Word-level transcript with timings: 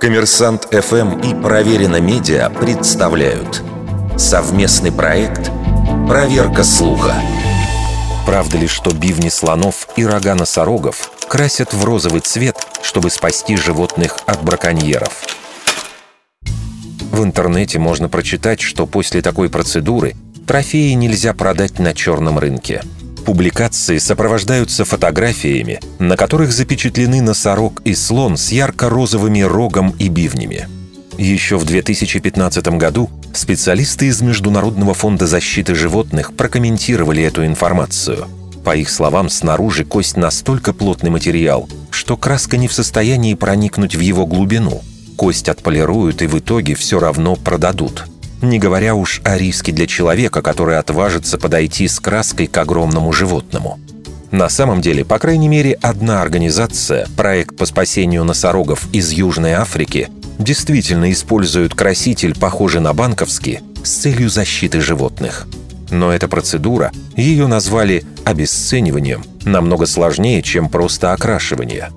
Коммерсант 0.00 0.68
ФМ 0.70 1.20
и 1.20 1.34
Проверено 1.34 2.00
Медиа 2.00 2.48
представляют 2.50 3.62
совместный 4.16 4.92
проект 4.92 5.50
«Проверка 6.06 6.62
слуха». 6.64 7.14
Правда 8.24 8.58
ли, 8.58 8.66
что 8.66 8.92
бивни 8.92 9.28
слонов 9.28 9.88
и 9.96 10.04
рога 10.04 10.34
носорогов 10.34 11.10
красят 11.28 11.72
в 11.72 11.84
розовый 11.84 12.20
цвет, 12.20 12.56
чтобы 12.82 13.10
спасти 13.10 13.56
животных 13.56 14.18
от 14.26 14.42
браконьеров? 14.42 15.24
В 17.10 17.24
интернете 17.24 17.78
можно 17.78 18.08
прочитать, 18.08 18.60
что 18.60 18.86
после 18.86 19.22
такой 19.22 19.48
процедуры 19.48 20.14
трофеи 20.46 20.92
нельзя 20.92 21.34
продать 21.34 21.78
на 21.78 21.94
черном 21.94 22.38
рынке– 22.38 22.82
Публикации 23.26 23.98
сопровождаются 23.98 24.84
фотографиями, 24.84 25.80
на 25.98 26.16
которых 26.16 26.52
запечатлены 26.52 27.20
носорог 27.20 27.82
и 27.84 27.92
слон 27.92 28.36
с 28.36 28.52
ярко-розовыми 28.52 29.40
рогом 29.40 29.96
и 29.98 30.06
бивнями. 30.06 30.68
Еще 31.18 31.56
в 31.56 31.64
2015 31.64 32.68
году 32.78 33.10
специалисты 33.34 34.06
из 34.06 34.22
Международного 34.22 34.94
фонда 34.94 35.26
защиты 35.26 35.74
животных 35.74 36.34
прокомментировали 36.34 37.24
эту 37.24 37.44
информацию. 37.44 38.28
По 38.64 38.76
их 38.76 38.88
словам, 38.88 39.28
снаружи 39.28 39.84
кость 39.84 40.16
настолько 40.16 40.72
плотный 40.72 41.10
материал, 41.10 41.68
что 41.90 42.16
краска 42.16 42.56
не 42.56 42.68
в 42.68 42.72
состоянии 42.72 43.34
проникнуть 43.34 43.96
в 43.96 44.00
его 44.00 44.24
глубину. 44.24 44.82
Кость 45.16 45.48
отполируют 45.48 46.22
и 46.22 46.28
в 46.28 46.38
итоге 46.38 46.76
все 46.76 47.00
равно 47.00 47.34
продадут– 47.34 48.04
не 48.42 48.58
говоря 48.58 48.94
уж 48.94 49.20
о 49.24 49.36
риске 49.36 49.72
для 49.72 49.86
человека, 49.86 50.42
который 50.42 50.78
отважится 50.78 51.38
подойти 51.38 51.88
с 51.88 52.00
краской 52.00 52.46
к 52.46 52.56
огромному 52.58 53.12
животному. 53.12 53.78
На 54.30 54.48
самом 54.48 54.80
деле, 54.80 55.04
по 55.04 55.18
крайней 55.18 55.48
мере, 55.48 55.78
одна 55.80 56.20
организация, 56.20 57.06
проект 57.16 57.56
по 57.56 57.64
спасению 57.64 58.24
носорогов 58.24 58.86
из 58.92 59.10
Южной 59.12 59.52
Африки, 59.52 60.08
действительно 60.38 61.10
использует 61.12 61.74
краситель, 61.74 62.34
похожий 62.38 62.80
на 62.80 62.92
банковский, 62.92 63.60
с 63.82 63.90
целью 63.90 64.28
защиты 64.28 64.80
животных. 64.80 65.46
Но 65.90 66.12
эта 66.12 66.26
процедура, 66.26 66.90
ее 67.16 67.46
назвали 67.46 68.04
обесцениванием, 68.24 69.24
намного 69.44 69.86
сложнее, 69.86 70.42
чем 70.42 70.68
просто 70.68 71.12
окрашивание. 71.12 71.90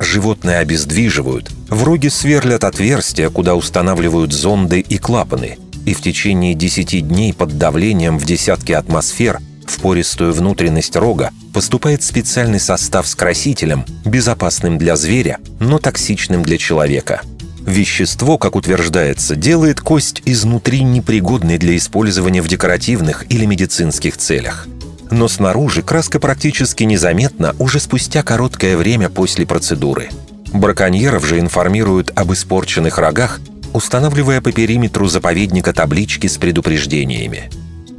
Животное 0.00 0.58
обездвиживают, 0.60 1.50
в 1.68 1.84
роге 1.84 2.10
сверлят 2.10 2.64
отверстия, 2.64 3.28
куда 3.28 3.54
устанавливают 3.54 4.32
зонды 4.32 4.80
и 4.80 4.98
клапаны– 4.98 5.58
и 5.86 5.94
в 5.94 6.02
течение 6.02 6.54
10 6.54 7.08
дней 7.08 7.32
под 7.32 7.56
давлением 7.56 8.18
в 8.18 8.26
десятки 8.26 8.72
атмосфер 8.72 9.40
в 9.66 9.80
пористую 9.80 10.32
внутренность 10.32 10.96
рога 10.96 11.30
поступает 11.54 12.02
специальный 12.02 12.60
состав 12.60 13.06
с 13.06 13.14
красителем, 13.14 13.84
безопасным 14.04 14.78
для 14.78 14.96
зверя, 14.96 15.38
но 15.60 15.78
токсичным 15.78 16.42
для 16.42 16.58
человека. 16.58 17.22
Вещество, 17.60 18.36
как 18.38 18.54
утверждается, 18.54 19.34
делает 19.34 19.80
кость 19.80 20.22
изнутри 20.24 20.82
непригодной 20.82 21.58
для 21.58 21.76
использования 21.76 22.42
в 22.42 22.48
декоративных 22.48 23.24
или 23.28 23.44
медицинских 23.44 24.16
целях. 24.16 24.68
Но 25.10 25.28
снаружи 25.28 25.82
краска 25.82 26.20
практически 26.20 26.84
незаметна 26.84 27.54
уже 27.58 27.80
спустя 27.80 28.22
короткое 28.22 28.76
время 28.76 29.08
после 29.08 29.46
процедуры. 29.46 30.10
Браконьеров 30.52 31.26
же 31.26 31.38
информируют 31.38 32.12
об 32.14 32.32
испорченных 32.32 32.98
рогах 32.98 33.40
устанавливая 33.76 34.40
по 34.40 34.52
периметру 34.52 35.06
заповедника 35.06 35.72
таблички 35.72 36.26
с 36.26 36.38
предупреждениями. 36.38 37.50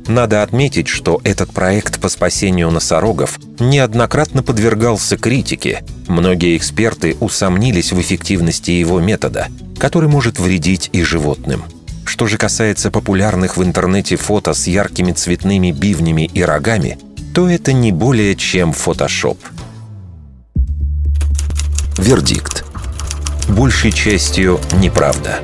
Надо 0.07 0.41
отметить, 0.41 0.87
что 0.87 1.21
этот 1.23 1.51
проект 1.51 1.99
по 1.99 2.09
спасению 2.09 2.71
носорогов 2.71 3.39
неоднократно 3.59 4.41
подвергался 4.41 5.17
критике. 5.17 5.83
Многие 6.07 6.57
эксперты 6.57 7.15
усомнились 7.19 7.91
в 7.91 8.01
эффективности 8.01 8.71
его 8.71 8.99
метода, 8.99 9.49
который 9.77 10.09
может 10.09 10.39
вредить 10.39 10.89
и 10.93 11.03
животным. 11.03 11.63
Что 12.05 12.25
же 12.25 12.37
касается 12.37 12.89
популярных 12.89 13.57
в 13.57 13.63
интернете 13.63 14.15
фото 14.15 14.53
с 14.53 14.65
яркими 14.65 15.11
цветными 15.11 15.71
бивнями 15.71 16.29
и 16.33 16.41
рогами, 16.41 16.97
то 17.35 17.49
это 17.49 17.73
не 17.73 17.91
более 17.91 18.35
чем 18.35 18.73
фотошоп. 18.73 19.37
Вердикт. 21.97 22.63
Большей 23.49 23.91
частью 23.91 24.59
неправда. 24.73 25.41